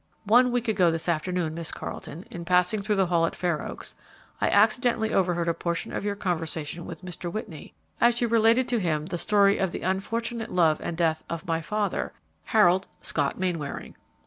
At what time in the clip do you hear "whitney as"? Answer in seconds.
7.31-8.19